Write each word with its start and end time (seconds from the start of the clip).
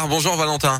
Ah, 0.00 0.06
bonjour 0.06 0.36
Valentin. 0.36 0.78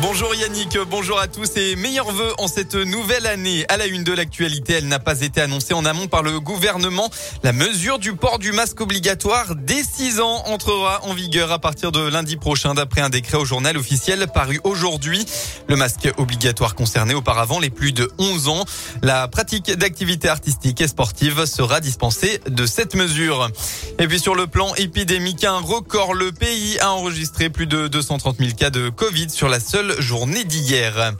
Bonjour 0.00 0.32
Yannick, 0.32 0.78
bonjour 0.88 1.18
à 1.18 1.26
tous 1.26 1.56
et 1.56 1.74
meilleurs 1.74 2.12
vœux 2.12 2.32
en 2.38 2.46
cette 2.46 2.76
nouvelle 2.76 3.26
année. 3.26 3.64
À 3.68 3.76
la 3.76 3.86
une 3.86 4.04
de 4.04 4.12
l'actualité, 4.12 4.74
elle 4.74 4.86
n'a 4.86 5.00
pas 5.00 5.22
été 5.22 5.40
annoncée 5.40 5.74
en 5.74 5.84
amont 5.84 6.06
par 6.06 6.22
le 6.22 6.38
gouvernement. 6.38 7.10
La 7.42 7.52
mesure 7.52 7.98
du 7.98 8.14
port 8.14 8.38
du 8.38 8.52
masque 8.52 8.80
obligatoire 8.80 9.56
dès 9.56 9.82
6 9.82 10.20
ans 10.20 10.44
entrera 10.46 11.00
en 11.02 11.14
vigueur 11.14 11.50
à 11.50 11.58
partir 11.58 11.90
de 11.90 12.00
lundi 12.00 12.36
prochain 12.36 12.74
d'après 12.74 13.00
un 13.00 13.08
décret 13.08 13.38
au 13.38 13.44
journal 13.44 13.76
officiel 13.76 14.24
paru 14.32 14.60
aujourd'hui. 14.62 15.26
Le 15.68 15.74
masque 15.74 16.08
obligatoire 16.16 16.76
concerné 16.76 17.14
auparavant 17.14 17.58
les 17.58 17.70
plus 17.70 17.92
de 17.92 18.08
11 18.18 18.48
ans. 18.48 18.64
La 19.02 19.26
pratique 19.26 19.72
d'activités 19.72 20.28
artistiques 20.28 20.80
et 20.80 20.88
sportives 20.88 21.44
sera 21.44 21.80
dispensée 21.80 22.40
de 22.48 22.66
cette 22.66 22.94
mesure. 22.94 23.50
Et 23.98 24.06
puis 24.06 24.20
sur 24.20 24.36
le 24.36 24.46
plan 24.46 24.72
épidémique, 24.76 25.42
un 25.42 25.58
record, 25.58 26.14
le 26.14 26.30
pays 26.30 26.78
a 26.78 26.92
enregistré 26.92 27.50
plus 27.50 27.66
de 27.66 27.88
230 27.88 28.36
000 28.38 28.50
cas 28.56 28.70
de 28.70 28.90
Covid 28.90 29.28
sur 29.30 29.48
la 29.48 29.58
seule 29.58 29.87
journée 29.98 30.44
d'hier. 30.44 31.14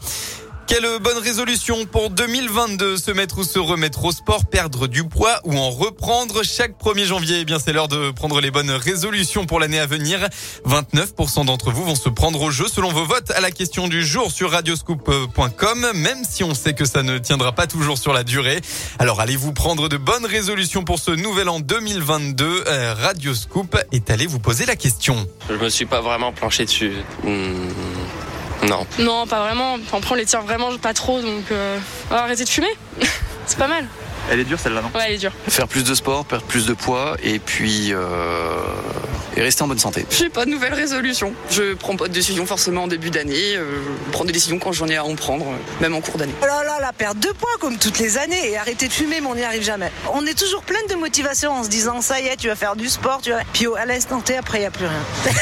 Quelle 0.68 0.86
bonne 1.00 1.16
résolution 1.16 1.86
pour 1.86 2.10
2022, 2.10 2.98
se 2.98 3.10
mettre 3.10 3.38
ou 3.38 3.42
se 3.42 3.58
remettre 3.58 4.04
au 4.04 4.12
sport, 4.12 4.44
perdre 4.44 4.86
du 4.86 5.02
poids 5.02 5.40
ou 5.44 5.56
en 5.56 5.70
reprendre 5.70 6.42
chaque 6.44 6.78
1er 6.78 7.06
janvier. 7.06 7.38
Eh 7.40 7.44
bien, 7.46 7.58
c'est 7.58 7.72
l'heure 7.72 7.88
de 7.88 8.10
prendre 8.10 8.38
les 8.42 8.50
bonnes 8.50 8.70
résolutions 8.70 9.46
pour 9.46 9.60
l'année 9.60 9.78
à 9.78 9.86
venir. 9.86 10.28
29% 10.66 11.46
d'entre 11.46 11.70
vous 11.70 11.84
vont 11.84 11.94
se 11.94 12.10
prendre 12.10 12.42
au 12.42 12.50
jeu 12.50 12.66
selon 12.68 12.92
vos 12.92 13.06
votes 13.06 13.30
à 13.30 13.40
la 13.40 13.50
question 13.50 13.88
du 13.88 14.04
jour 14.04 14.30
sur 14.30 14.50
radioscoop.com, 14.50 15.86
même 15.94 16.22
si 16.28 16.44
on 16.44 16.52
sait 16.52 16.74
que 16.74 16.84
ça 16.84 17.02
ne 17.02 17.16
tiendra 17.16 17.52
pas 17.52 17.66
toujours 17.66 17.96
sur 17.96 18.12
la 18.12 18.22
durée. 18.22 18.60
Alors, 18.98 19.22
allez-vous 19.22 19.54
prendre 19.54 19.88
de 19.88 19.96
bonnes 19.96 20.26
résolutions 20.26 20.84
pour 20.84 20.98
ce 20.98 21.12
nouvel 21.12 21.48
an 21.48 21.60
2022? 21.60 22.64
Euh, 22.66 22.94
Radioscoop 22.94 23.74
est 23.90 24.10
allé 24.10 24.26
vous 24.26 24.38
poser 24.38 24.66
la 24.66 24.76
question. 24.76 25.26
Je 25.48 25.54
me 25.54 25.70
suis 25.70 25.86
pas 25.86 26.02
vraiment 26.02 26.30
planché 26.30 26.66
dessus. 26.66 26.92
Hmm. 27.24 27.97
Non. 28.66 28.86
Non, 28.98 29.26
pas 29.26 29.40
vraiment. 29.40 29.76
Après, 29.92 30.12
on 30.12 30.14
les 30.14 30.26
tire 30.26 30.42
vraiment 30.42 30.76
pas 30.78 30.94
trop, 30.94 31.20
donc 31.20 31.50
euh, 31.50 31.78
on 32.10 32.14
va 32.14 32.22
arrêter 32.22 32.44
de 32.44 32.48
fumer. 32.48 32.76
c'est 33.46 33.58
pas 33.58 33.68
mal. 33.68 33.84
Elle 34.30 34.40
est 34.40 34.44
dure 34.44 34.60
celle-là, 34.60 34.82
non? 34.82 34.90
Ouais, 34.94 35.04
elle 35.06 35.14
est 35.14 35.18
dure. 35.18 35.32
Faire 35.48 35.68
plus 35.68 35.84
de 35.84 35.94
sport, 35.94 36.24
perdre 36.24 36.44
plus 36.44 36.66
de 36.66 36.74
poids 36.74 37.16
et 37.22 37.38
puis 37.38 37.92
euh, 37.92 38.60
et 39.36 39.42
rester 39.42 39.62
en 39.62 39.68
bonne 39.68 39.78
santé. 39.78 40.04
J'ai 40.10 40.28
pas 40.28 40.44
de 40.44 40.50
nouvelles 40.50 40.74
résolutions. 40.74 41.32
Je 41.50 41.74
prends 41.74 41.96
pas 41.96 42.08
de 42.08 42.12
décision 42.12 42.44
forcément 42.44 42.84
en 42.84 42.88
début 42.88 43.10
d'année. 43.10 43.56
Euh, 43.56 43.80
je 44.06 44.12
prends 44.12 44.24
des 44.24 44.32
décisions 44.32 44.58
quand 44.58 44.72
j'en 44.72 44.86
ai 44.88 44.96
à 44.96 45.04
en 45.04 45.14
prendre, 45.14 45.46
euh, 45.46 45.80
même 45.80 45.94
en 45.94 46.00
cours 46.00 46.18
d'année. 46.18 46.34
Oh 46.42 46.46
là 46.46 46.62
là, 46.64 46.78
la 46.80 46.92
perte 46.92 47.18
de 47.20 47.28
poids 47.28 47.48
comme 47.58 47.78
toutes 47.78 47.98
les 47.98 48.18
années 48.18 48.50
et 48.50 48.58
arrêter 48.58 48.88
de 48.88 48.92
fumer, 48.92 49.20
mais 49.20 49.28
on 49.28 49.34
n'y 49.34 49.44
arrive 49.44 49.62
jamais. 49.62 49.90
On 50.12 50.26
est 50.26 50.38
toujours 50.38 50.62
pleine 50.62 50.86
de 50.90 50.96
motivation 50.96 51.52
en 51.52 51.64
se 51.64 51.68
disant 51.68 52.02
ça 52.02 52.20
y 52.20 52.26
est, 52.26 52.36
tu 52.36 52.48
vas 52.48 52.56
faire 52.56 52.76
du 52.76 52.88
sport, 52.88 53.20
tu 53.22 53.30
vas. 53.30 53.40
Puis 53.54 53.66
à 53.76 53.86
l'instant 53.86 54.20
T, 54.20 54.36
après, 54.36 54.58
il 54.58 54.62
n'y 54.62 54.66
a 54.66 54.70
plus 54.70 54.86
rien. 54.86 55.34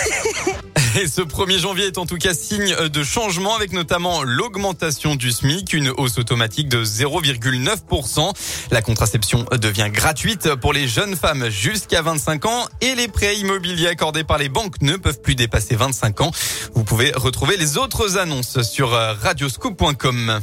Et 0.99 1.09
ce 1.09 1.21
1er 1.21 1.59
janvier 1.59 1.87
est 1.89 1.99
en 1.99 2.07
tout 2.07 2.17
cas 2.17 2.33
signe 2.33 2.75
de 2.75 3.03
changement 3.05 3.55
avec 3.55 3.73
notamment 3.73 4.23
l'augmentation 4.23 5.15
du 5.15 5.31
SMIC, 5.31 5.75
une 5.75 5.91
hausse 5.91 6.17
automatique 6.17 6.71
de 6.71 6.83
0,9%. 6.83 8.33
La 8.71 8.81
contraception 8.81 9.45
devient 9.61 9.91
gratuite 9.93 10.55
pour 10.55 10.73
les 10.73 10.89
jeunes 10.89 11.15
femmes 11.15 11.51
jusqu'à 11.51 12.01
25 12.01 12.47
ans 12.47 12.67
et 12.81 12.95
les 12.95 13.09
prêts 13.09 13.37
immobiliers 13.37 13.89
accordés 13.89 14.25
par 14.25 14.39
les 14.39 14.49
banques 14.49 14.81
ne 14.81 14.97
peuvent 14.97 15.21
plus 15.21 15.35
dépasser 15.35 15.77
25 15.77 16.23
ans. 16.23 16.31
Vous 16.75 16.85
pouvez 16.85 17.13
retrouver 17.13 17.59
les 17.59 17.77
autres 17.77 18.17
annonces 18.17 18.63
sur 18.63 18.91
radioscoop.com. 18.91 20.41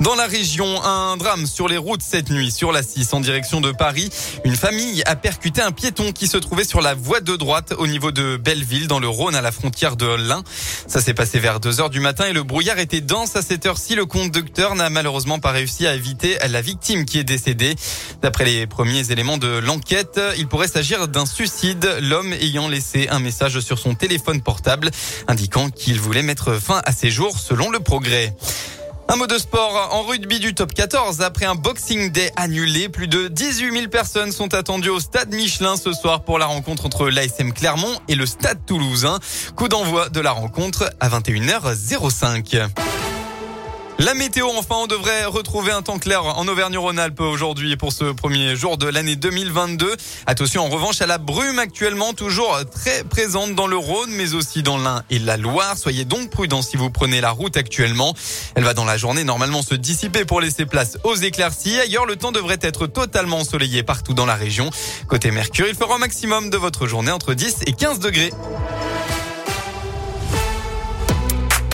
Dans 0.00 0.14
la 0.16 0.26
région, 0.26 0.82
un 0.82 1.16
drame 1.16 1.46
sur 1.46 1.68
les 1.68 1.76
routes 1.76 2.02
cette 2.02 2.30
nuit 2.30 2.50
sur 2.50 2.72
la 2.72 2.82
6 2.82 3.12
en 3.12 3.20
direction 3.20 3.60
de 3.60 3.70
Paris. 3.70 4.10
Une 4.44 4.56
famille 4.56 5.02
a 5.06 5.14
percuté 5.14 5.60
un 5.60 5.70
piéton 5.70 6.12
qui 6.12 6.26
se 6.26 6.38
trouvait 6.38 6.64
sur 6.64 6.80
la 6.80 6.94
voie 6.94 7.20
de 7.20 7.36
droite 7.36 7.74
au 7.78 7.86
niveau 7.86 8.10
de 8.10 8.36
Belleville 8.36 8.88
dans 8.88 8.98
le 8.98 9.08
Rhône 9.08 9.36
à 9.36 9.40
la 9.40 9.52
frontière 9.52 9.96
de 9.96 10.06
l'Ain. 10.06 10.42
Ça 10.88 11.00
s'est 11.00 11.14
passé 11.14 11.38
vers 11.38 11.60
2 11.60 11.80
heures 11.80 11.90
du 11.90 12.00
matin 12.00 12.26
et 12.26 12.32
le 12.32 12.42
brouillard 12.42 12.78
était 12.78 13.00
dense 13.00 13.36
à 13.36 13.42
cette 13.42 13.64
heure-ci. 13.64 13.94
Le 13.94 14.06
conducteur 14.06 14.74
n'a 14.74 14.90
malheureusement 14.90 15.38
pas 15.38 15.52
réussi 15.52 15.86
à 15.86 15.94
éviter 15.94 16.36
la 16.48 16.62
victime 16.62 17.04
qui 17.04 17.18
est 17.18 17.24
décédée. 17.24 17.76
D'après 18.22 18.44
les 18.44 18.66
premiers 18.66 19.12
éléments 19.12 19.38
de 19.38 19.58
l'enquête, 19.58 20.20
il 20.36 20.48
pourrait 20.48 20.68
s'agir 20.68 21.06
d'un 21.06 21.26
suicide, 21.26 21.98
l'homme 22.00 22.32
ayant 22.32 22.66
laissé 22.66 23.08
un 23.08 23.20
message 23.20 23.60
sur 23.60 23.78
son 23.78 23.94
téléphone 23.94 24.40
portable 24.40 24.90
indiquant 25.28 25.70
qu'il 25.70 26.00
voulait 26.00 26.22
mettre 26.22 26.54
fin 26.54 26.82
à 26.84 26.92
ses 26.92 27.10
jours 27.10 27.38
selon 27.38 27.70
le 27.70 27.78
progrès. 27.78 28.34
Un 29.12 29.16
mot 29.16 29.26
de 29.26 29.36
sport 29.36 29.90
en 29.92 30.04
rugby 30.04 30.40
du 30.40 30.54
top 30.54 30.72
14. 30.72 31.20
Après 31.20 31.44
un 31.44 31.54
Boxing 31.54 32.10
Day 32.10 32.32
annulé, 32.34 32.88
plus 32.88 33.08
de 33.08 33.28
18 33.28 33.70
000 33.70 33.88
personnes 33.88 34.32
sont 34.32 34.54
attendues 34.54 34.88
au 34.88 35.00
stade 35.00 35.34
Michelin 35.34 35.76
ce 35.76 35.92
soir 35.92 36.24
pour 36.24 36.38
la 36.38 36.46
rencontre 36.46 36.86
entre 36.86 37.10
l'ASM 37.10 37.52
Clermont 37.52 37.94
et 38.08 38.14
le 38.14 38.24
stade 38.24 38.64
toulousain. 38.64 39.18
Coup 39.54 39.68
d'envoi 39.68 40.08
de 40.08 40.20
la 40.20 40.30
rencontre 40.30 40.90
à 40.98 41.10
21h05. 41.10 43.01
La 43.98 44.14
météo, 44.14 44.48
enfin, 44.56 44.76
on 44.78 44.86
devrait 44.86 45.26
retrouver 45.26 45.70
un 45.70 45.82
temps 45.82 45.98
clair 45.98 46.24
en 46.24 46.48
Auvergne-Rhône-Alpes 46.48 47.20
aujourd'hui 47.20 47.76
pour 47.76 47.92
ce 47.92 48.04
premier 48.04 48.56
jour 48.56 48.76
de 48.76 48.88
l'année 48.88 49.14
2022. 49.16 49.94
Attention 50.26 50.64
en 50.64 50.68
revanche 50.68 51.00
à 51.02 51.06
la 51.06 51.18
brume 51.18 51.58
actuellement 51.58 52.12
toujours 52.12 52.58
très 52.72 53.04
présente 53.04 53.54
dans 53.54 53.68
le 53.68 53.76
Rhône, 53.76 54.10
mais 54.10 54.34
aussi 54.34 54.62
dans 54.62 54.76
l'Ain 54.76 55.04
et 55.10 55.18
la 55.20 55.36
Loire. 55.36 55.76
Soyez 55.78 56.04
donc 56.04 56.30
prudents 56.30 56.62
si 56.62 56.76
vous 56.76 56.90
prenez 56.90 57.20
la 57.20 57.30
route 57.30 57.56
actuellement. 57.56 58.14
Elle 58.56 58.64
va 58.64 58.74
dans 58.74 58.84
la 58.84 58.96
journée 58.96 59.24
normalement 59.24 59.62
se 59.62 59.74
dissiper 59.74 60.24
pour 60.24 60.40
laisser 60.40 60.66
place 60.66 60.98
aux 61.04 61.14
éclaircies. 61.14 61.78
Ailleurs, 61.78 62.06
le 62.06 62.16
temps 62.16 62.32
devrait 62.32 62.58
être 62.62 62.86
totalement 62.86 63.38
ensoleillé 63.38 63.82
partout 63.84 64.14
dans 64.14 64.26
la 64.26 64.34
région. 64.34 64.70
Côté 65.06 65.30
Mercure, 65.30 65.68
il 65.68 65.76
fera 65.76 65.94
au 65.94 65.98
maximum 65.98 66.50
de 66.50 66.56
votre 66.56 66.86
journée 66.88 67.12
entre 67.12 67.34
10 67.34 67.58
et 67.66 67.72
15 67.72 68.00
degrés. 68.00 68.32